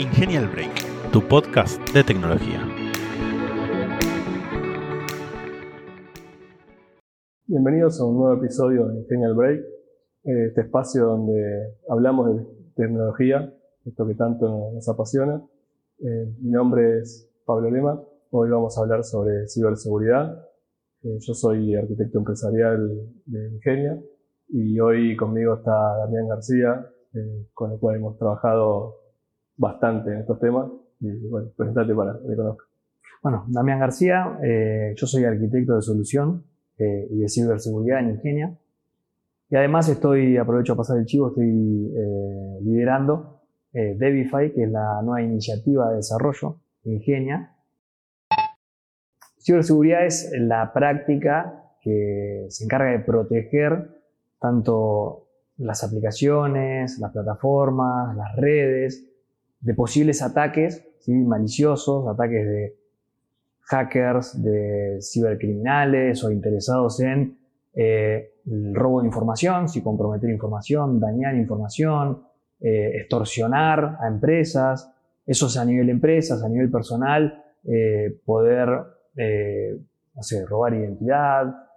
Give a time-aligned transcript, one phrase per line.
[0.00, 2.66] Ingenial Break, tu podcast de tecnología.
[7.46, 13.52] Bienvenidos a un nuevo episodio de Ingenial Break, eh, este espacio donde hablamos de tecnología,
[13.84, 15.42] esto que tanto nos apasiona.
[15.98, 20.34] Eh, mi nombre es Pablo Lema, hoy vamos a hablar sobre ciberseguridad.
[21.02, 22.88] Eh, yo soy arquitecto empresarial
[23.26, 24.00] de Ingenia
[24.48, 26.86] y hoy conmigo está Damián García,
[27.52, 28.99] con el cual hemos trabajado
[29.60, 30.70] bastante en estos temas.
[31.00, 32.64] Y bueno, presentate para que conozca.
[33.22, 36.44] Bueno, Damián García, eh, yo soy arquitecto de solución
[36.78, 38.58] eh, y de ciberseguridad en Ingenia.
[39.50, 43.36] Y además estoy, aprovecho a pasar el chivo, estoy eh, liderando
[43.72, 47.56] Devify, que es la nueva iniciativa de desarrollo de Ingenia.
[49.38, 54.02] Ciberseguridad es la práctica que se encarga de proteger
[54.40, 59.09] tanto las aplicaciones, las plataformas, las redes,
[59.60, 61.12] de posibles ataques ¿sí?
[61.12, 62.76] maliciosos, ataques de
[63.62, 67.38] hackers, de cibercriminales o interesados en
[67.74, 72.24] eh, el robo de información, si comprometer información, dañar información,
[72.60, 74.90] eh, extorsionar a empresas,
[75.24, 78.68] eso es a nivel empresas, a nivel personal, eh, poder,
[80.14, 81.69] no sé, robar identidad,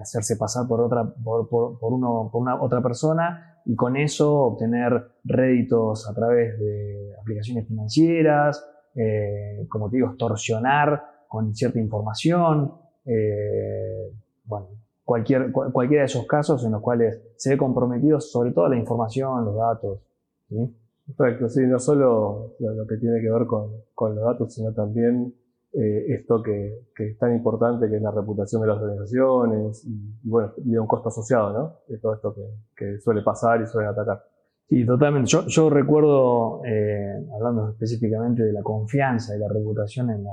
[0.00, 4.32] hacerse pasar por otra, por, por, por, uno, por una otra persona y con eso
[4.34, 12.74] obtener réditos a través de aplicaciones financieras, eh, como te digo, extorsionar con cierta información,
[13.04, 14.12] eh,
[14.44, 14.68] bueno,
[15.04, 19.44] cualquier, cualquiera de esos casos en los cuales se ve comprometido sobre todo la información,
[19.44, 20.00] los datos.
[20.48, 20.76] ¿sí?
[21.06, 25.34] Perfecto, sí, no solo lo, que tiene que ver con, con los datos, sino también
[25.74, 30.52] eh, esto que, es tan importante que es la reputación de las organizaciones y, bueno,
[30.64, 31.78] y un costo asociado, ¿no?
[31.88, 32.34] De todo esto
[32.76, 34.22] que, suele pasar y suelen atacar.
[34.68, 35.30] Sí, totalmente.
[35.30, 40.24] Yo, recuerdo, eh, hablando específicamente de la confianza y la reputación en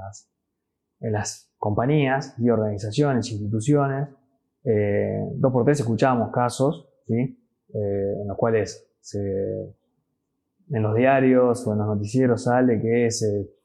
[1.12, 4.08] las, compañías y organizaciones, instituciones,
[4.64, 7.38] eh, dos por tres escuchábamos casos, ¿sí?
[7.74, 9.20] En los cuales se,
[10.72, 13.59] en los diarios o en los noticieros sale que se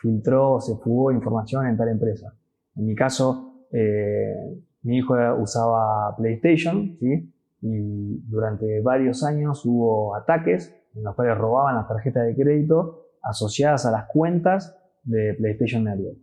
[0.00, 2.32] filtró, se fugó información en tal empresa.
[2.76, 4.34] En mi caso, eh,
[4.82, 6.96] mi hijo usaba PlayStation.
[7.62, 13.84] Y durante varios años hubo ataques en los cuales robaban las tarjetas de crédito asociadas
[13.84, 16.16] a las cuentas de PlayStation Network.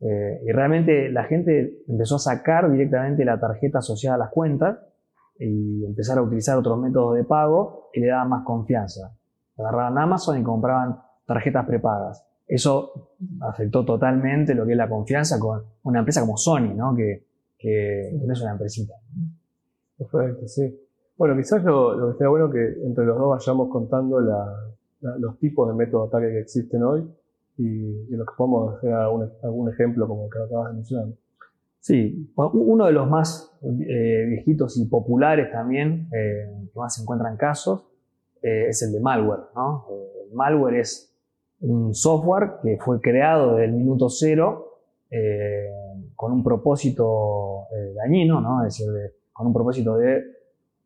[0.00, 4.78] Eh, y realmente la gente empezó a sacar directamente la tarjeta asociada a las cuentas
[5.40, 9.12] y empezar a utilizar otros métodos de pago que le daban más confianza.
[9.56, 13.10] Agarraban Amazon y compraban tarjetas prepagas eso
[13.40, 16.96] afectó totalmente lo que es la confianza con una empresa como Sony, ¿no?
[16.96, 17.26] Que,
[17.58, 18.94] que, no es una empresita.
[19.96, 20.80] Perfecto, sí.
[21.16, 25.18] Bueno, quizás lo, lo que estaría bueno que entre los dos vayamos contando la, la,
[25.18, 27.06] los tipos de métodos de ataque que existen hoy
[27.58, 31.08] y, y los que podemos hacer algún, algún ejemplo como el que acabas de mencionar.
[31.80, 37.36] Sí, uno de los más eh, viejitos y populares también, eh, que más se encuentran
[37.36, 37.86] casos,
[38.42, 39.40] eh, es el de malware.
[39.54, 39.86] ¿no?
[40.28, 41.07] El malware es
[41.60, 44.80] un software que fue creado desde el minuto cero
[45.10, 45.68] eh,
[46.14, 48.64] con un propósito eh, dañino, ¿no?
[48.64, 50.22] es decir, de, con un propósito de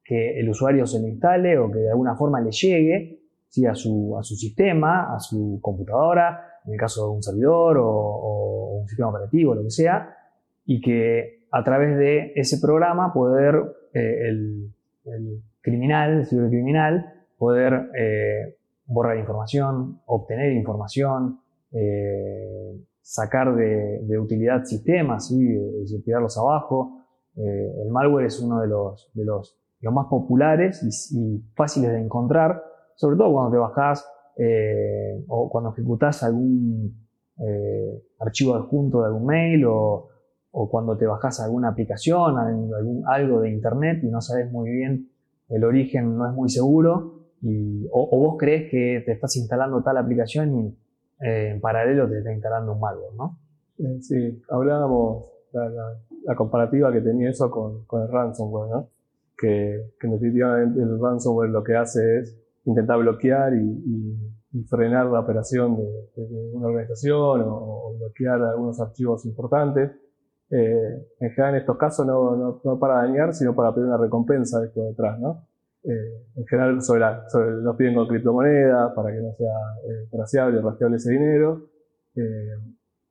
[0.05, 3.66] que el usuario se lo instale o que de alguna forma le llegue ¿sí?
[3.66, 8.81] a, su, a su sistema, a su computadora, en el caso de un servidor o,
[8.82, 10.16] un sistema operativo, lo que sea,
[10.65, 13.55] y que a través de ese programa poder
[13.94, 14.72] eh, el,
[15.05, 17.91] el, criminal, el cibercriminal, poder
[18.92, 21.41] borrar información, obtener información,
[21.72, 25.36] eh, sacar de, utilidad sistemas, ¿sí?
[25.41, 27.00] y tirarlos abajo.
[27.36, 29.10] Eh, el malware es uno de los,
[29.81, 30.82] más populares
[31.12, 32.62] y, fáciles de encontrar,
[32.94, 37.00] sobre todo cuando te bajás eh, o cuando ejecutas algún
[38.20, 40.08] archivo adjunto de algún mail o,
[40.52, 45.10] o cuando te bajas alguna aplicación, algún, algo de internet y no sabes muy bien
[45.48, 47.22] el origen, no es muy seguro
[47.91, 50.79] o, vos crees que te estás instalando tal aplicación y
[51.27, 53.39] eh, en paralelo te está instalando un malware, ¿no?
[54.00, 55.69] Sí, hablábamos la,
[56.25, 58.89] la, comparativa que tenía eso con, el ransomware, ¿no?
[59.37, 64.29] Que, definitivamente el ransomware lo que hace es intentar bloquear y,
[64.69, 65.83] frenar la operación de,
[66.15, 69.91] de, una organización o, bloquear algunos archivos importantes.
[70.50, 74.61] Eh, en general en estos casos no, no para dañar, sino para pedir una recompensa
[74.61, 75.47] de esto detrás, ¿no?
[75.84, 79.56] Eh, en general sobre la, sobre, nos piden con criptomonedas para que no sea
[79.88, 81.69] eh, traceable y rastreable ese dinero.
[82.14, 82.56] Eh,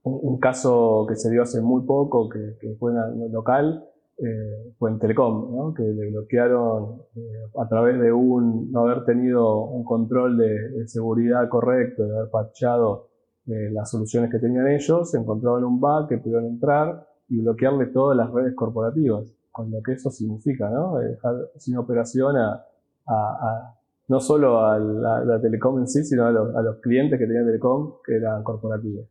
[0.04, 3.84] un, caso que se dio hace muy poco, que, que fue una, local,
[4.18, 5.74] eh, fue en Telecom, ¿no?
[5.74, 7.22] que le bloquearon eh,
[7.60, 13.10] a través de un, no haber tenido un control de, seguridad correcto, de haber patchado
[13.48, 18.16] eh, las soluciones que tenían ellos, encontraron un bug que pudieron entrar y bloquearle todas
[18.16, 20.98] las redes corporativas, con lo que eso significa, ¿no?
[21.00, 22.66] dejar sin operación a,
[23.08, 23.76] a,
[24.08, 27.46] no solo a la, Telecom en sí, sino a los, a los clientes que tenían
[27.46, 29.08] Telecom, que eran corporativos.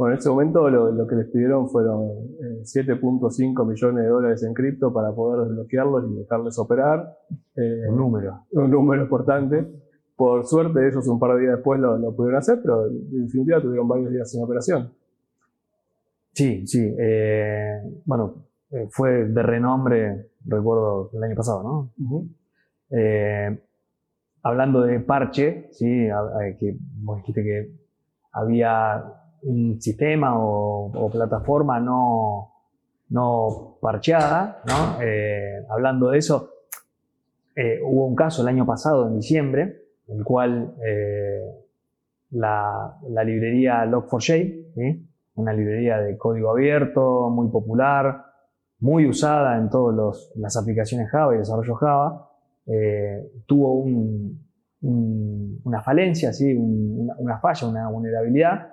[0.00, 2.08] Bueno, en ese momento lo, que les pidieron fueron
[2.62, 7.18] 7.5 eh, millones de dólares en cripto para poder desbloquearlos y dejarles operar.
[7.54, 8.46] Eh, un número.
[8.52, 9.66] Un número importante.
[10.16, 13.86] Por suerte ellos un par de días después lo, pudieron hacer, pero en definitiva tuvieron
[13.86, 14.90] varios días sin operación.
[16.32, 16.94] Sí, sí.
[16.98, 18.46] Eh, bueno,
[18.90, 21.90] fue de renombre, recuerdo, el año pasado, ¿no?
[24.42, 26.08] hablando de parche, ¿sí?
[26.58, 27.70] que vos dijiste que
[28.32, 29.04] había
[29.42, 32.52] un sistema o, plataforma no,
[33.08, 35.02] no parcheada, ¿no?
[35.02, 36.50] Eh, hablando de eso,
[37.56, 41.40] eh, hubo un caso el año pasado, en diciembre, en el cual eh,
[42.30, 48.26] la, librería Log4j, una librería de código abierto, muy popular,
[48.80, 52.30] muy usada en todas las aplicaciones Java y desarrollo Java,
[53.46, 53.84] tuvo
[54.82, 56.54] una falencia, ¿sí?
[56.54, 58.70] una, falla, una vulnerabilidad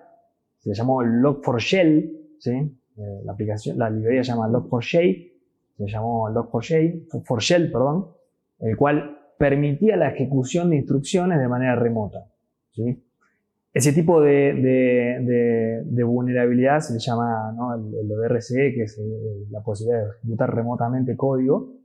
[0.59, 2.51] se llamó Log4Shell, ¿sí?
[2.51, 5.31] Eh, la, aplicación, la librería se llama Log4j,
[5.77, 8.07] se llamó Log4j, perdón,
[8.59, 12.25] el cual permitía la ejecución de instrucciones de manera remota.
[12.71, 13.03] ¿sí?
[13.77, 17.75] Ese tipo de, de, vulnerabilidad se le llama ¿no?
[17.75, 18.99] el, RCE, que es
[19.51, 21.75] la posibilidad de ejecutar remotamente código.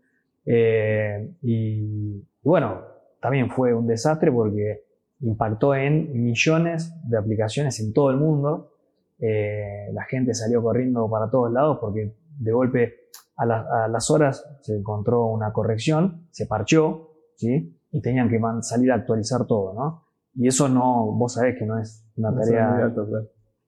[0.47, 2.81] Eh, y bueno,
[3.21, 4.85] también fue un desastre porque
[5.21, 8.73] impactó en millones de aplicaciones en todo el mundo.
[9.19, 12.95] Eh, la gente salió corriendo para todos lados porque de golpe
[13.37, 13.45] a,
[13.87, 17.79] las horas se encontró una corrección, se parchó, ¿sí?
[17.91, 20.12] Y tenían que salir a actualizar todo, ¿no?
[20.35, 22.93] Y eso no, vos sabés que no es una tarea,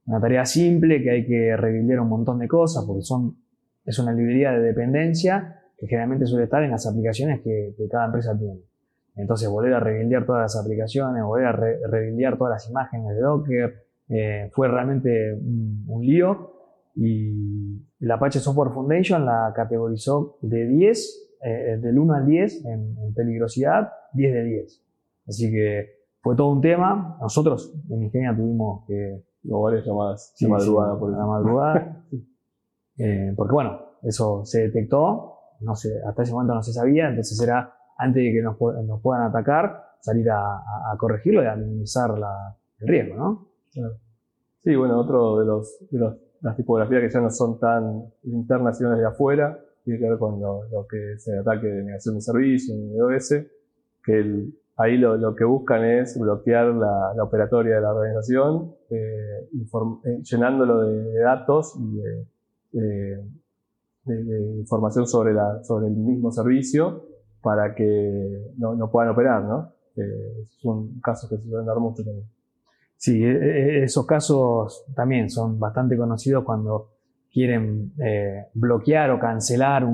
[0.07, 3.37] una tarea simple, que hay que rebuildear un montón de cosas porque son,
[3.85, 8.07] es una librería de dependencia que generalmente suele estar en las aplicaciones que, que cada
[8.07, 8.61] empresa tiene.
[9.17, 13.85] Entonces, volver a rebuildear todas las aplicaciones, volver a re todas las imágenes de Docker,
[14.09, 16.51] eh, fue realmente un, lío.
[16.97, 23.15] Y la Apache Software Foundation la categorizó de 10, eh, del 1 al 10 en,
[23.15, 24.85] peligrosidad, 10 de 10.
[25.27, 27.19] Así que fue todo un tema.
[27.21, 29.23] Nosotros en Ingenia tuvimos que.
[29.45, 32.05] varias llamadas de madrugada por la madrugada.
[32.97, 37.43] Eh, porque bueno, eso se detectó, no sé, hasta ese momento no se sabía, entonces
[37.43, 38.57] era antes de que nos,
[39.01, 42.11] puedan atacar, salir a, corregirlo y a minimizar
[42.79, 43.49] el riesgo, ¿no?
[44.63, 45.77] Sí, bueno, otro de, los,
[46.41, 50.41] las tipografías que ya no son tan internas, sino desde afuera, tiene que ver con
[50.41, 53.35] lo, que es el ataque de negación de servicio, de DOS,
[54.05, 60.83] que ahí lo, que buscan es bloquear la, operatoria de la organización, eh, eh, llenándolo
[60.83, 63.25] de, datos y de,
[64.59, 67.05] información sobre, el mismo servicio
[67.41, 69.73] para que no, puedan operar, ¿no?
[69.97, 70.47] Eh,
[71.03, 72.27] casos que se suelen dar mucho también.
[72.97, 76.95] Sí, e, e, esos casos también son bastante conocidos cuando
[77.35, 79.85] quieren eh, bloquear o cancelar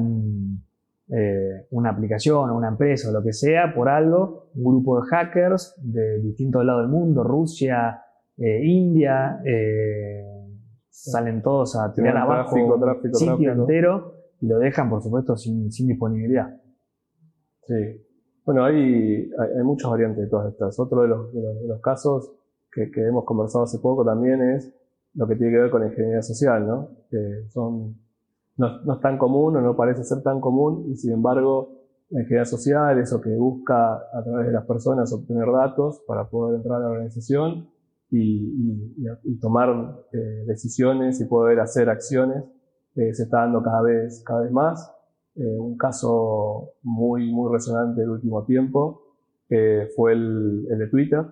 [1.12, 4.50] eh, una aplicación o una empresa o lo que sea por algo.
[4.54, 8.02] Un grupo de hackers de distintos lados del mundo, Rusia,
[8.36, 9.38] India,
[10.88, 15.88] salen todos a tirar abajo un sitio entero y lo dejan, por supuesto, sin, sin
[15.88, 16.60] disponibilidad.
[17.66, 18.06] Sí.
[18.44, 20.78] Bueno, hay, hay, muchas variantes de todas estas.
[20.78, 22.32] Otro de los, de los, casos
[22.72, 24.74] que, que, hemos conversado hace poco también es
[25.14, 26.88] lo que tiene que ver con la ingeniería social, ¿no?
[27.10, 27.96] Que son,
[28.60, 32.20] no, no es tan común o no parece ser tan común y sin embargo la
[32.20, 36.78] ingeniería social, eso que busca a través de las personas obtener datos para poder entrar
[36.78, 37.68] a la organización
[38.10, 39.68] y, y, tomar
[40.12, 42.42] eh, decisiones y poder hacer acciones,
[42.96, 44.92] eh, se está dando cada vez, cada vez más.
[45.36, 49.02] Eh, un caso muy, muy resonante del último tiempo,
[49.48, 51.24] que fue el, de Twitter,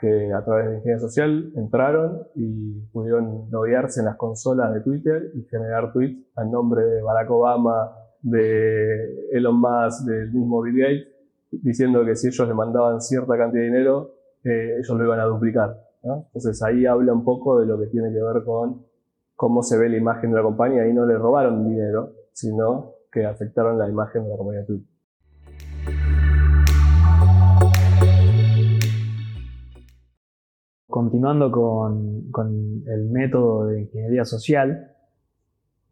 [0.00, 5.30] que a través de ingeniería social entraron y pudieron loguearse en las consolas de Twitter
[5.34, 7.92] y generar tweets al nombre de Barack Obama,
[8.22, 11.08] de Elon Musk, del mismo Bill Gates,
[11.50, 14.14] diciendo que si ellos le mandaban cierta cantidad de dinero,
[14.44, 15.76] eh, ellos lo iban a duplicar.
[16.02, 18.86] Entonces ahí habla un poco de lo que tiene que ver con
[19.36, 20.82] cómo se ve la imagen de la compañía.
[20.82, 24.89] Ahí no le robaron dinero, sino que afectaron la imagen de la comunidad Twitter.
[31.00, 32.30] Continuando con,
[32.86, 34.92] el método de ingeniería social,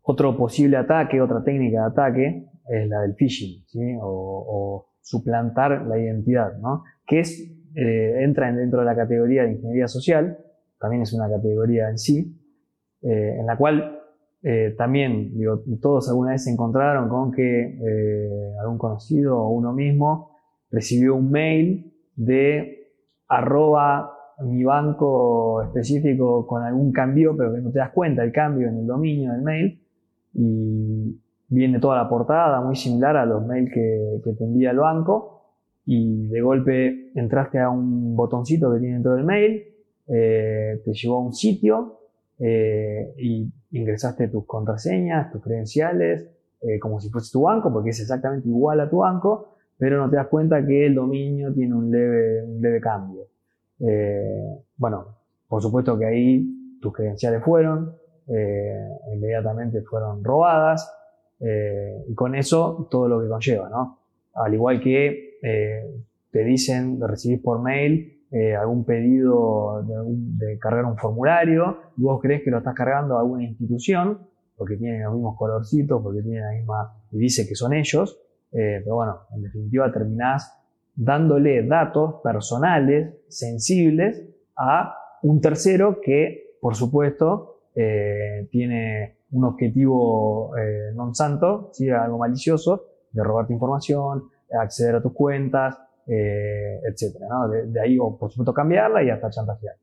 [0.02, 6.58] otro posible ataque, otra técnica de ataque, es la del phishing, o, suplantar la identidad,
[6.58, 6.84] ¿no?
[7.06, 10.36] que eh, entra dentro de la categoría de ingeniería social,
[10.78, 12.38] también es una categoría en sí,
[13.00, 14.02] eh, en la cual
[14.42, 15.32] eh, también
[15.80, 17.78] todos alguna vez se encontraron con que
[18.60, 20.36] algún conocido o uno mismo
[20.70, 22.92] recibió un mail de
[23.26, 28.68] arroba mi banco específico con algún cambio, pero que no te das cuenta el cambio
[28.68, 29.82] en el dominio del mail
[30.34, 35.42] y viene toda la portada muy similar a los mails que, te envía el banco
[35.84, 39.62] y de golpe entraste a un botoncito que tiene dentro del mail,
[40.06, 42.00] eh, te llevó a un sitio
[42.38, 46.28] eh, y ingresaste tus contraseñas, tus credenciales,
[46.60, 50.10] eh, como si fuese tu banco, porque es exactamente igual a tu banco, pero no
[50.10, 53.27] te das cuenta que el dominio tiene un leve, un leve cambio.
[54.76, 55.16] Bueno,
[55.48, 57.94] por supuesto que ahí tus credenciales fueron,
[59.12, 60.92] inmediatamente fueron robadas,
[61.40, 63.98] eh, y con eso todo lo que conlleva, ¿no?
[64.34, 70.96] Al igual que eh, te dicen, recibís por mail eh, algún pedido de, cargar un
[70.96, 75.36] formulario, y vos crees que lo estás cargando a alguna institución, porque tiene los mismos
[75.38, 78.20] colorcitos, porque tiene la misma, y dice que son ellos,
[78.50, 80.57] pero bueno, en definitiva terminás
[80.98, 84.20] dándole datos personales, sensibles,
[84.56, 87.60] a un tercero que, por supuesto,
[88.50, 91.88] tiene un objetivo eh, non santo, ¿sí?
[91.90, 97.20] algo malicioso, de robarte información, acceder a tus cuentas, eh, etc.
[97.28, 97.48] ¿no?
[97.48, 99.76] De, ahí, o por supuesto, cambiarla y hasta chantajear.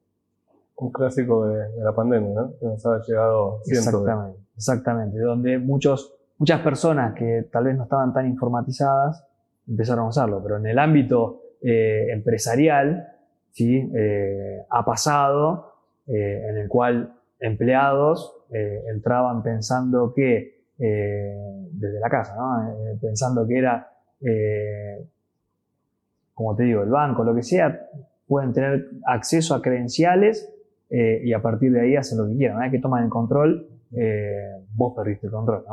[0.77, 2.53] Un clásico de, la pandemia, ¿no?
[2.59, 5.19] Que nos ha llegado Exactamente, exactamente.
[5.19, 9.25] Donde muchos, muchas personas que tal vez no estaban tan informatizadas
[9.67, 13.07] empezaron a usarlo, pero en el ámbito eh, empresarial,
[13.51, 13.91] ¿sí?
[13.95, 15.73] Eh, ha pasado
[16.07, 23.57] en el cual empleados eh, entraban pensando que, eh, desde la casa, eh, pensando que
[23.57, 23.91] era,
[26.33, 27.87] como te digo, el banco, lo que sea,
[28.27, 30.51] pueden tener acceso a credenciales
[30.89, 32.57] y a partir de ahí hacen lo que quieran.
[32.57, 33.67] Una vez que toman el control,
[34.73, 35.63] vos perdiste el control.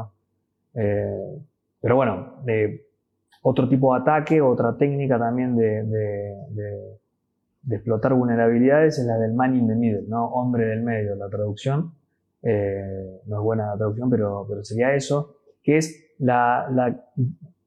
[0.72, 2.42] pero bueno,
[3.42, 6.99] otro tipo de ataque, otra técnica también de
[7.70, 10.26] explotar vulnerabilidades es la del man in the middle, ¿no?
[10.26, 11.92] Hombre del medio, la traducción.
[12.42, 16.12] Eh, no es buena la traducción, pero, sería eso, que es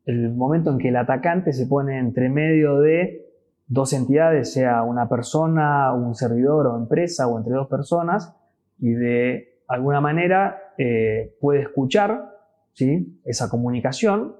[0.05, 3.25] el momento en que el atacante se pone entre medio de
[3.67, 8.35] dos entidades, sea una persona, un servidor o empresa, o entre dos personas,
[8.79, 12.31] y de alguna manera eh, puede escuchar
[12.73, 13.21] ¿sí?
[13.23, 14.35] esa comunicación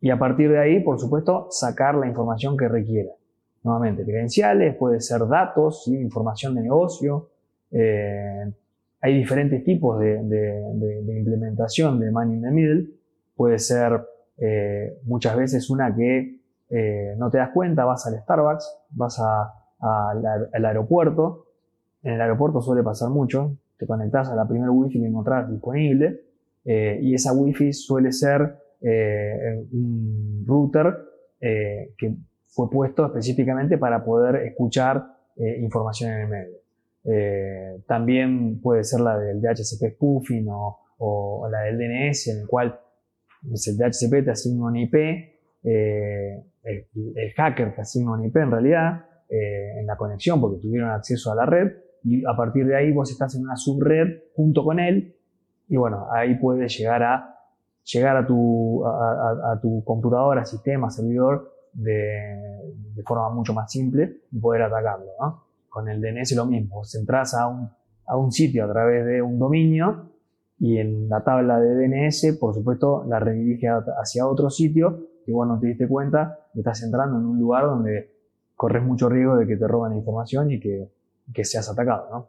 [0.00, 3.10] y a partir de ahí, por supuesto, sacar la información que requiera
[3.64, 7.30] nuevamente, credenciales, puede ser datos, información de negocio.
[7.70, 8.52] Eh,
[9.00, 10.16] hay diferentes tipos de,
[11.18, 12.86] implementación de Money in the Middle.
[13.36, 14.00] Puede ser
[14.38, 16.40] eh, muchas veces una que
[16.70, 19.20] eh, no te das cuenta, vas al Starbucks, vas
[19.80, 21.46] al aeropuerto.
[22.02, 23.56] En el aeropuerto suele pasar mucho.
[23.76, 26.20] Te conectas a la primera wifi que encontrás disponible
[26.64, 30.94] y esa wifi suele ser un router
[31.40, 32.16] que
[32.48, 36.56] fue puesto específicamente para poder escuchar eh, información en el medio.
[37.04, 42.80] Eh, también puede ser la del DHCP spoofing o, la del DNS, en el cual
[43.44, 49.04] el DHCP te asigna un IP, eh, el, hacker te asigna un IP en realidad
[49.30, 51.70] en la conexión porque tuvieron acceso a la red
[52.02, 55.14] y a partir de ahí vos estás en una subred junto con él
[55.68, 57.37] y bueno, ahí puedes llegar a
[57.92, 64.62] llegar a tu, a, tu computadora, sistema, servidor de, forma mucho más simple y poder
[64.62, 65.06] atacarlo.
[65.20, 65.44] ¿no?
[65.68, 67.70] Con el DNS lo mismo, vos entras a un,
[68.06, 70.10] a un sitio a través de un dominio
[70.58, 75.46] y en la tabla de DNS, por supuesto, la redirige hacia otro sitio y vos
[75.46, 78.10] no te diste cuenta que estás entrando en un lugar donde
[78.56, 80.90] corres mucho riesgo de que te roben información y que,
[81.32, 82.08] que seas atacado.
[82.10, 82.28] ¿no?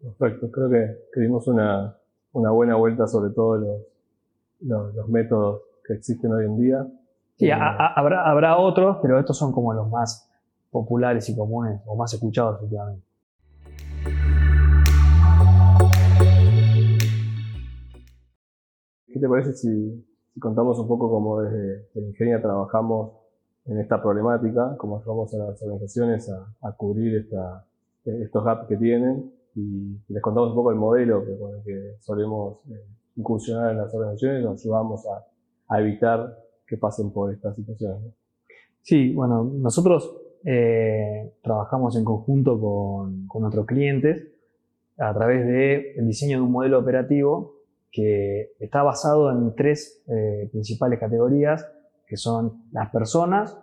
[0.00, 1.96] Perfecto, creo que, que dimos una,
[2.32, 3.95] una, buena vuelta sobre todos los,
[4.60, 6.86] los, los métodos que existen hoy en día.
[7.36, 10.30] Sí, habrá, habrá otros, pero estos son como los más
[10.70, 13.06] populares y comunes o más escuchados últimamente.
[19.06, 20.06] ¿Qué te parece si,
[20.38, 23.12] contamos un poco cómo desde el Ingenia trabajamos
[23.64, 27.64] en esta problemática, cómo ayudamos a las organizaciones a, cubrir esta,
[28.04, 31.96] estos gaps que tienen y les contamos un poco el modelo que, con el que
[32.00, 32.84] solemos eh,
[33.16, 35.04] incursionar en las organizaciones nos ayudamos
[35.68, 38.14] a evitar que pasen por esta situación.
[38.82, 44.28] Sí, bueno, nosotros eh, trabajamos en conjunto con, con, nuestros clientes
[44.98, 47.56] a través del diseño de un modelo operativo
[47.90, 51.66] que está basado en tres eh, principales categorías,
[52.06, 53.58] que son las personas,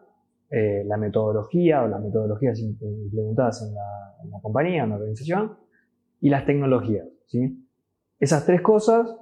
[0.49, 5.57] eh, la metodología o las metodologías implementadas en la, compañía, en la organización,
[6.19, 7.07] y las tecnologías.
[7.27, 7.65] ¿sí?
[8.19, 9.15] Esas tres cosas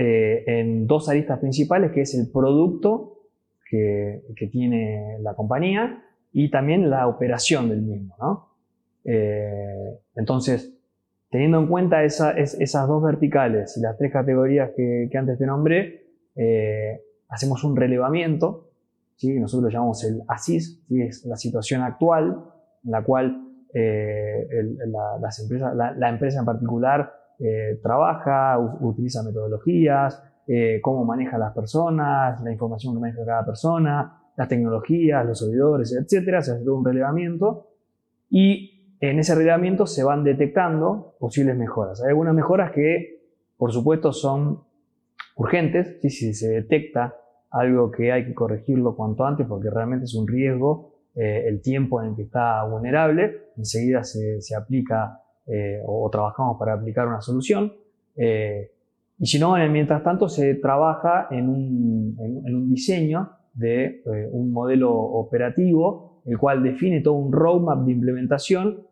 [0.00, 3.18] eh, en dos aristas principales, que es el producto
[3.68, 8.14] que, que, tiene la compañía y también la operación del mismo.
[8.20, 8.48] ¿no?
[10.14, 10.78] entonces,
[11.30, 17.02] Teniendo en cuenta esas dos verticales y las tres categorías que, antes te nombré, eh,
[17.28, 18.70] hacemos un relevamiento,
[19.16, 19.38] ¿sí?
[19.38, 22.44] nosotros lo llamamos el ASIS, es la situación actual
[22.82, 24.48] en la cual eh,
[24.86, 30.22] la, las empresas, la, empresa en particular eh, trabaja, utiliza metodologías,
[30.80, 36.40] cómo maneja las personas, la información que maneja cada persona, las tecnologías, los servidores, etc.
[36.40, 37.66] Se hace un relevamiento
[38.30, 42.02] y en ese relevamiento se van detectando posibles mejoras.
[42.02, 43.26] Hay algunas mejoras que,
[43.56, 44.62] por supuesto, son
[45.36, 47.14] urgentes, si se detecta
[47.50, 52.02] algo que hay que corregirlo cuanto antes porque realmente es un riesgo eh, el tiempo
[52.02, 57.72] en el que está vulnerable, enseguida se, aplica eh, o, trabajamos para aplicar una solución.
[58.16, 58.70] Eh,
[59.18, 64.92] y si no, mientras tanto se trabaja en un, en un diseño de un modelo
[64.92, 68.86] operativo, el cual define todo un roadmap de implementación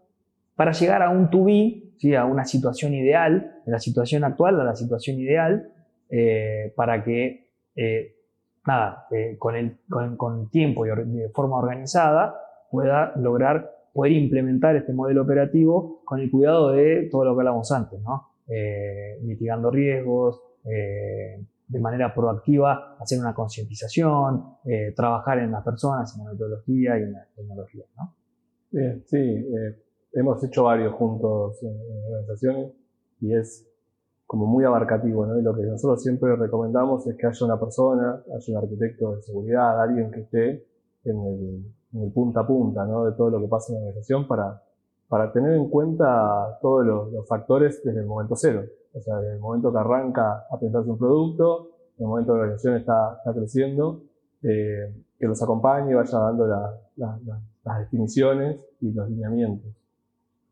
[0.56, 2.14] para llegar a un to be, ¿sí?
[2.14, 5.70] a una situación ideal, de la situación actual a la situación ideal,
[6.08, 8.16] eh, para que, eh,
[8.66, 9.76] nada, eh, con, el,
[10.16, 12.34] con, tiempo y de forma organizada
[12.70, 17.72] pueda lograr poder implementar este modelo operativo con el cuidado de todo lo que hablamos
[17.72, 18.28] antes, ¿no?
[19.22, 24.58] mitigando riesgos, de manera proactiva hacer una concientización,
[24.94, 27.84] trabajar en las personas, en la metodología y en la tecnología.
[27.96, 28.14] ¿no?
[28.70, 29.46] Bien, sí,
[30.16, 31.76] hemos hecho varios juntos en,
[32.10, 32.72] organizaciones
[33.20, 33.66] y es
[34.26, 35.38] como muy abarcativo, ¿no?
[35.38, 39.22] Y lo que nosotros siempre recomendamos es que haya una persona, haya un arquitecto de
[39.22, 40.66] seguridad, alguien que esté
[41.04, 41.64] en el,
[42.12, 43.04] punta a punta, ¿no?
[43.04, 44.62] De todo lo que pasa en la organización para,
[45.08, 48.64] para tener en cuenta todos los, factores desde el momento cero.
[48.92, 51.68] O sea, desde el momento que arranca a pensarse un producto,
[51.98, 54.02] en el momento que la organización está, creciendo,
[54.42, 59.72] eh, que los acompañe, vaya dando las definiciones y los lineamientos.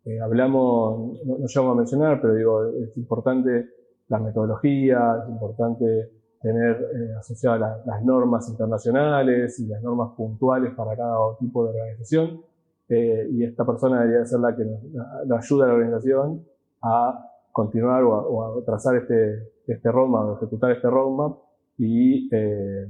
[0.04, 3.68] Eh, hablamos, no, no llevamos a mencionar, pero digo, es importante
[4.08, 6.10] la metodología, es importante
[6.44, 12.42] tener eh, asociadas las, normas internacionales y las normas puntuales para cada tipo de organización.
[12.90, 16.44] Eh, y esta persona debería ser la que nos, ayuda a la organización
[16.82, 21.38] a continuar o a, trazar este, este roadmap, ejecutar este roadmap
[21.78, 22.88] y eh,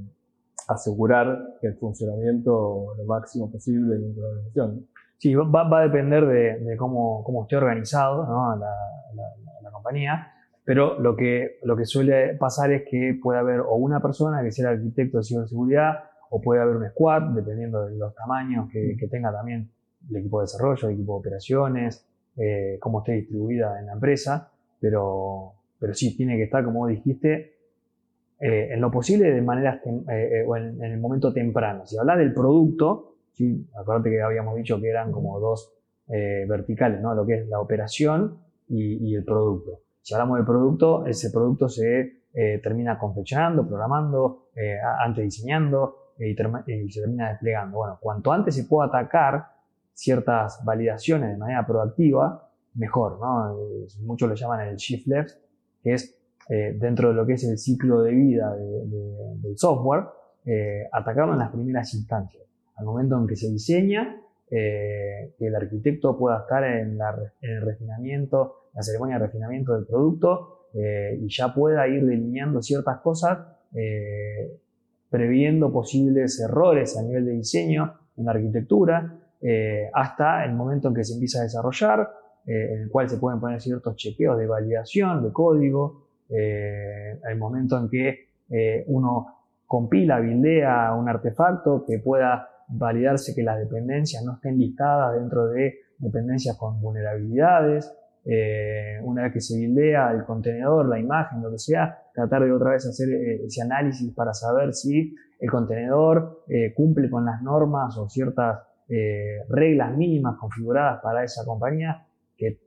[0.67, 4.87] asegurar el funcionamiento lo máximo posible dentro de la organización.
[5.17, 8.57] Sí, va, a depender de, cómo, cómo, esté organizado ¿no?
[8.57, 8.75] la,
[9.63, 10.27] la, compañía,
[10.65, 14.51] pero lo que, lo que suele pasar es que puede haber o una persona que
[14.51, 15.93] sea el arquitecto de ciberseguridad,
[16.29, 19.69] o puede haber un squad, dependiendo de los tamaños que, que tenga también
[20.09, 22.05] el equipo de desarrollo, el equipo de operaciones,
[22.37, 27.53] eh, cómo esté distribuida en la empresa, pero, pero sí, tiene que estar, como dijiste,
[28.39, 31.85] eh, en lo posible de manera, eh, o en, en, el momento temprano.
[31.85, 33.65] Si hablas del producto, ¿sí?
[33.79, 35.71] Acuérdate que habíamos dicho que eran como dos
[36.07, 37.15] verticales, ¿no?
[37.15, 39.79] Lo que es la operación y, el producto.
[40.05, 46.35] Si hablamos del producto, ese producto se eh, termina confeccionando, programando, eh, antes diseñando y,
[46.91, 47.77] se termina desplegando.
[47.77, 49.47] Bueno, cuanto antes se pueda atacar
[49.95, 53.57] ciertas validaciones de manera proactiva, mejor, ¿no?
[54.01, 55.31] Muchos lo llaman el shift left,
[55.81, 56.15] que es
[56.47, 60.03] dentro de lo que es el ciclo de vida del software,
[60.91, 62.43] atacarlo en las primeras instancias
[62.75, 66.99] al momento en que se diseña, eh, que el arquitecto pueda estar en,
[67.41, 72.99] el refinamiento, la ceremonia de refinamiento del producto eh, y ya pueda ir delineando ciertas
[72.99, 73.39] cosas,
[73.73, 74.55] eh,
[75.09, 79.19] previendo posibles errores a nivel de diseño en la arquitectura,
[79.93, 82.09] hasta el momento en que se empieza a desarrollar,
[82.47, 87.87] en el cual se pueden poner ciertos chequeos de validación, de código, el momento en
[87.87, 89.27] que uno
[89.67, 95.75] compila, bildea un artefacto que pueda validarse que las dependencias no estén listadas dentro de
[95.97, 97.91] dependencias con vulnerabilidades.
[98.25, 102.51] Eh, una vez que se bildea el contenedor, la imagen, lo que sea, tratar de
[102.51, 107.41] otra vez hacer eh, ese análisis para saber si el contenedor eh, cumple con las
[107.41, 108.59] normas o ciertas
[109.49, 112.05] reglas mínimas configuradas para esa compañía,
[112.37, 112.59] que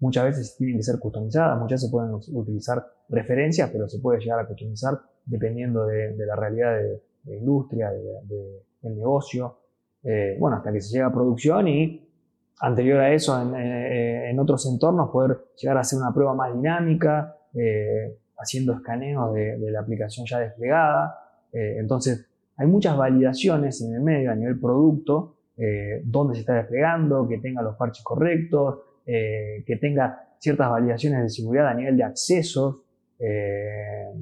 [0.00, 4.40] muchas veces tienen que ser customizadas, muchas se pueden utilizar referencias, pero se puede llegar
[4.40, 9.58] a customizar dependiendo de, la realidad de, de industria, de, el negocio,
[10.02, 12.08] eh, bueno, hasta que se llega a producción y
[12.60, 18.18] anterior a eso en, otros entornos poder llegar a hacer una prueba más dinámica, eh,
[18.38, 21.18] haciendo escaneos de, la aplicación ya desplegada.
[21.52, 22.26] entonces,
[22.56, 25.36] hay muchas validaciones en el medio a nivel producto,
[26.04, 31.68] dónde se está desplegando, que tenga los parches correctos, que tenga ciertas validaciones de seguridad
[31.68, 32.76] a nivel de accesos,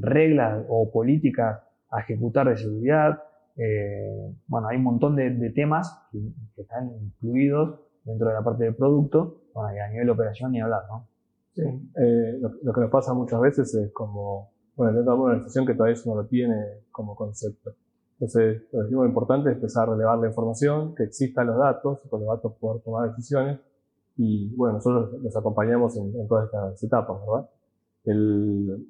[0.01, 3.23] reglas o políticas a ejecutar de seguridad.
[3.57, 6.19] Eh, bueno, hay un montón de, temas que,
[6.61, 10.61] están incluidos dentro de la parte del producto, bueno, y a nivel de operación ni
[10.61, 11.09] hablar, ¿no?
[11.55, 15.75] Sí, eh, lo, que nos pasa muchas veces es como, bueno, de una organización que
[15.75, 16.55] todavía no lo tiene
[16.91, 17.75] como concepto.
[18.19, 22.29] Entonces, lo importante es empezar a relevar la información, que existan los datos, con los
[22.29, 23.59] datos poder tomar decisiones,
[24.19, 27.51] y bueno, nosotros los acompañamos en, todas estas etapas, ¿verdad?
[28.05, 28.87] El,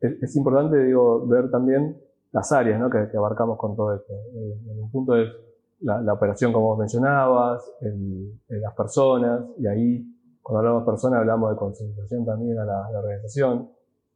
[0.00, 1.96] es, es importante, digo, ver también
[2.32, 2.90] las áreas ¿no?
[2.90, 4.12] que, abarcamos con todo esto.
[4.12, 5.28] Eh, en un punto es
[5.80, 7.62] la, operación, como mencionabas,
[8.48, 10.06] las personas, y ahí,
[10.42, 13.70] cuando hablamos de personas, hablamos de concientización también a la, organización.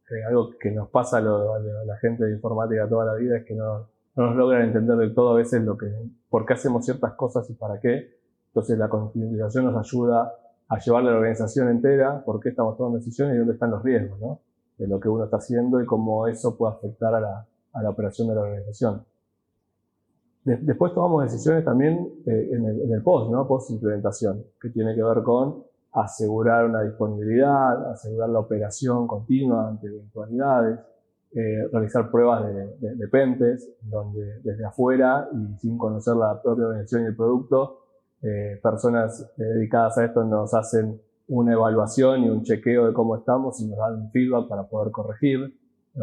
[0.09, 3.55] Eh, algo que nos pasa a, la gente de informática toda la vida es que
[3.55, 5.87] no, no, nos logran entender del todo a veces lo que,
[6.29, 8.17] por qué hacemos ciertas cosas y para qué.
[8.47, 10.33] Entonces, la concientización nos ayuda
[10.67, 14.19] a llevar la organización entera, por qué estamos tomando decisiones y dónde están los riesgos,
[14.19, 14.39] ¿no?
[14.77, 17.89] De lo que uno está haciendo y cómo eso puede afectar a la, a la
[17.89, 19.05] operación de la organización.
[20.43, 23.47] después tomamos decisiones también eh, en, el, post, ¿no?
[23.47, 29.87] Post implementación, que tiene que ver con asegurar una disponibilidad, asegurar la operación continua ante
[29.87, 30.79] eventualidades,
[31.33, 37.03] eh, realizar pruebas de, de, pentes, donde desde afuera y sin conocer la propia organización
[37.03, 37.81] y el producto,
[38.21, 43.59] eh, personas dedicadas a esto nos hacen una evaluación y un chequeo de cómo estamos
[43.61, 45.57] y nos dan feedback para poder corregir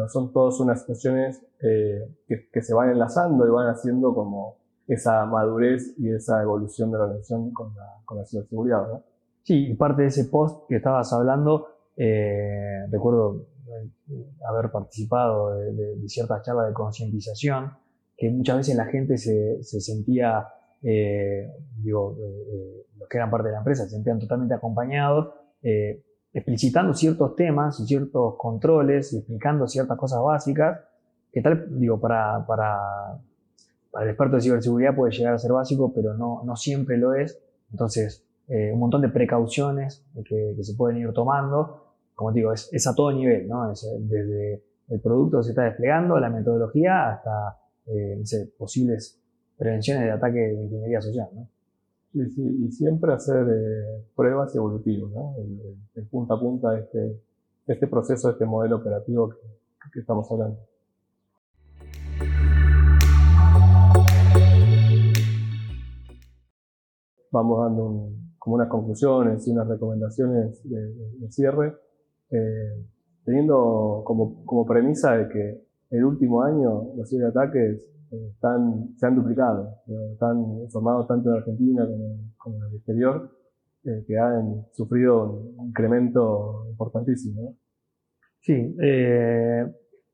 [0.07, 5.93] son todas unas situaciones eh, que, se van enlazando y van haciendo como esa madurez
[5.97, 9.03] y esa evolución de la relación con la, con la ciberseguridad.
[9.43, 16.07] Sí, y parte de ese post que estabas hablando, eh, recuerdo eh, haber participado de,
[16.07, 17.73] ciertas charlas de concientización,
[18.17, 20.45] que muchas veces la gente se, se sentía,
[20.81, 22.17] digo,
[22.97, 25.29] los que eran parte de la empresa, se sentían totalmente acompañados,
[26.33, 30.79] explicitando ciertos temas y ciertos controles y explicando ciertas cosas básicas,
[31.31, 32.77] que tal, digo, para, para,
[33.91, 37.13] para, el experto de ciberseguridad puede llegar a ser básico, pero no, no siempre lo
[37.13, 37.39] es.
[37.71, 41.93] Entonces, eh, un montón de precauciones que, que, se pueden ir tomando.
[42.15, 43.71] Como digo, es, es a todo nivel, ¿no?
[43.71, 49.19] Es, desde el producto que se está desplegando, la metodología, hasta eh, no sé, posibles
[49.57, 51.47] prevenciones de ataque de ingeniería social, ¿no?
[52.11, 55.35] Sí, sí, y siempre hacer eh, pruebas evolutivas, ¿no?
[55.37, 57.21] El, punta a punta de este,
[57.67, 60.57] este proceso, de este modelo operativo que, estamos hablando.
[67.31, 71.75] Vamos dando como unas conclusiones y unas recomendaciones de, cierre,
[72.31, 72.87] eh,
[73.23, 79.75] teniendo como, como premisa de que el último año los ciberataques están, se han duplicado,
[80.13, 81.87] están formados tanto en Argentina
[82.37, 83.31] como, en el exterior,
[83.85, 87.55] eh, que han sufrido un incremento importantísimo.
[88.41, 89.65] Sí, eh,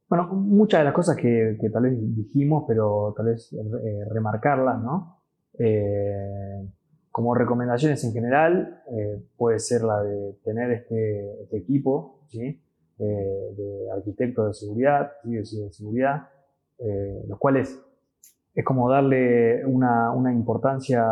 [0.07, 5.21] bueno, muchas de las cosas que, tal vez dijimos, pero tal vez eh, remarcarlas, ¿no?
[7.11, 8.83] como recomendaciones en general,
[9.37, 12.61] puede ser la de tener este, este equipo, ¿sí?
[12.97, 15.31] de arquitectos de seguridad, ¿sí?
[15.31, 16.27] de ciberseguridad,
[17.27, 17.79] los cuales
[18.55, 21.05] es como darle una, una, importancia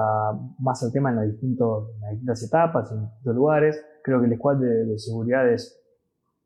[0.60, 3.86] más al tema en las, distintas etapas, en distintos lugares.
[4.02, 5.78] Creo que el squad de, seguridad es,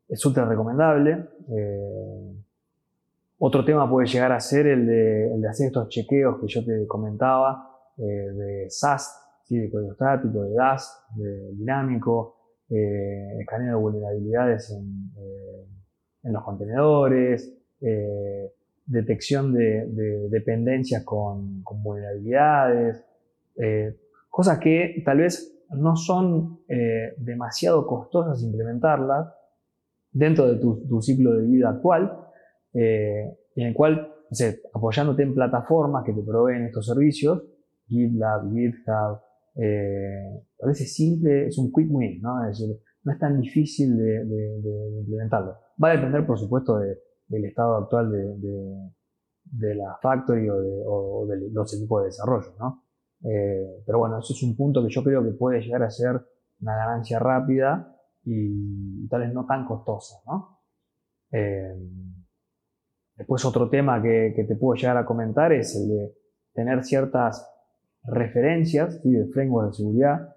[0.08, 1.28] es recomendable.
[1.48, 2.36] Eh,
[3.38, 6.64] otro tema puede llegar a ser el de, el de, hacer estos chequeos que yo
[6.64, 9.56] te comentaba, eh, de SAST, ¿sí?
[9.56, 12.38] de código estático, de DAS, de dinámico,
[12.70, 15.66] eh, escaneo de vulnerabilidades en, eh,
[16.24, 18.52] en los contenedores, eh,
[18.88, 23.04] detección de, dependencias con, vulnerabilidades,
[23.56, 23.94] eh,
[24.30, 29.28] cosas que tal vez no son eh, demasiado costosas implementarlas
[30.10, 32.18] dentro de tu, ciclo de vida actual,
[32.72, 34.14] eh, en el cual,
[34.72, 37.42] apoyándote en plataformas que te proveen estos servicios,
[37.86, 39.20] GitLab, GitHub,
[40.62, 42.44] a veces simple, es un quick win, ¿no?
[42.44, 45.56] Es decir, no es tan difícil de, de implementarlo.
[45.82, 46.96] Va a depender, por supuesto, de,
[47.28, 48.90] del estado actual de,
[49.44, 52.84] de, la factory o de, los equipos de desarrollo, ¿no?
[53.24, 56.20] Eh, pero bueno, eso es un punto que yo creo que puede llegar a ser
[56.60, 60.60] una ganancia rápida y, tal vez no tan costosa, ¿no?
[61.32, 61.74] Eh,
[63.16, 66.14] después otro tema que, te puedo llegar a comentar es el de
[66.54, 67.46] tener ciertas
[68.04, 69.10] referencias ¿sí?
[69.10, 70.36] de framework de seguridad.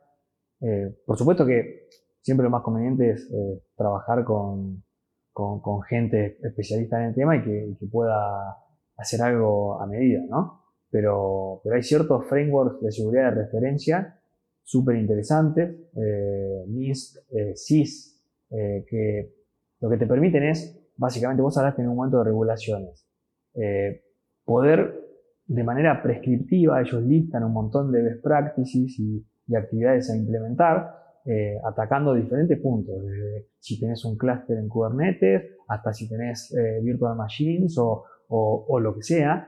[0.61, 1.87] Eh, por supuesto que
[2.21, 3.29] siempre lo más conveniente es
[3.75, 4.83] trabajar con,
[5.31, 8.57] con, gente especialista en el tema y que, pueda
[8.97, 10.61] hacer algo a medida, ¿no?
[10.89, 14.21] Pero, pero hay ciertos frameworks de seguridad de referencia
[14.63, 19.33] súper interesantes, eh, NIST, eh, SIS, eh, que
[19.79, 23.07] lo que te permiten es, básicamente, vos hablaste en un momento de regulaciones,
[23.55, 24.03] eh,
[24.45, 24.99] poder
[25.45, 31.55] de manera prescriptiva, ellos listan un montón de best practices y, actividades a implementar, eh,
[31.63, 37.15] atacando diferentes puntos, desde si tenés un clúster en Kubernetes, hasta si tenés eh, virtual
[37.15, 39.47] machines o, o, lo que sea.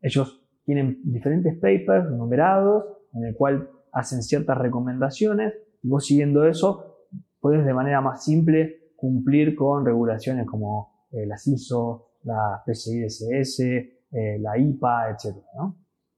[0.00, 6.94] ellos tienen diferentes papers numerados en el cual hacen ciertas recomendaciones y vos siguiendo eso
[7.40, 13.60] puedes de manera más simple cumplir con regulaciones como eh, la CISO, la PCI DSS,
[13.60, 15.36] eh, la IPA, etc.
[15.56, 15.76] ¿no?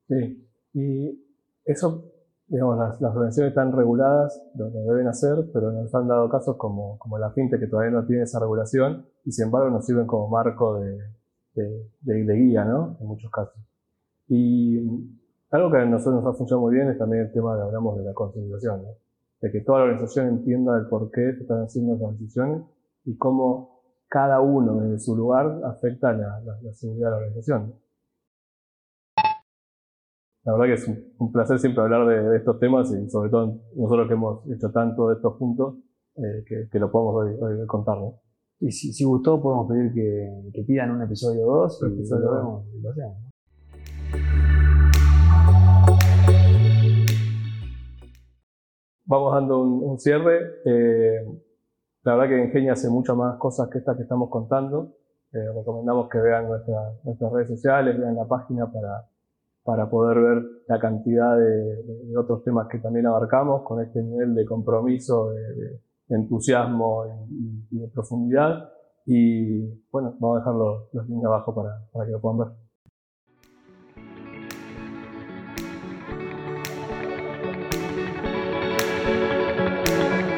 [0.09, 1.27] Sí, y
[1.65, 2.13] eso,
[2.49, 7.19] digamos, las, organizaciones están reguladas, lo, deben hacer, pero nos han dado casos como, como
[7.19, 10.79] la FinTech que todavía no tiene esa regulación y sin embargo nos sirven como marco
[10.81, 10.99] de,
[11.55, 12.97] de, guía, ¿no?
[13.01, 13.61] En muchos casos.
[14.29, 14.79] Y
[15.51, 17.99] algo que a nosotros nos ha funcionado muy bien es también el tema de, hablamos
[17.99, 18.89] de la concientización, ¿no?
[19.41, 22.63] de que toda la organización entienda el por qué están haciendo esas decisiones
[23.05, 23.77] y cómo
[24.09, 27.75] cada uno desde su lugar afecta la, la, seguridad de la organización.
[30.47, 34.07] La verdad que es un, placer siempre hablar de, estos temas y sobre todo nosotros
[34.07, 35.75] que hemos hecho tanto de estos puntos,
[36.15, 37.99] eh, que, lo podemos hoy, hoy contar.
[38.61, 42.37] Y si, si, gustó, podemos pedir que, que pidan un episodio 2 y episodio lo
[42.37, 43.17] vemos y lo hacemos.
[49.05, 50.61] Vamos dando un, cierre.
[50.65, 51.27] Eh,
[52.05, 54.95] la verdad que Ingenia hace muchas más cosas que estas que estamos contando.
[55.33, 59.09] Eh, recomendamos que vean nuestras redes sociales, vean la página para,
[59.67, 64.47] para poder ver la cantidad de, otros temas que también abarcamos con este nivel de
[64.47, 67.05] compromiso, de, entusiasmo
[67.71, 68.71] y, de profundidad.
[69.05, 72.49] Y bueno, vamos a dejar los, links abajo para, para que lo puedan ver.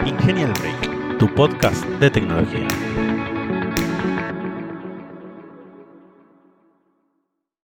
[0.07, 0.89] Ingenial Break
[1.19, 2.88] tu podcast de tecnología.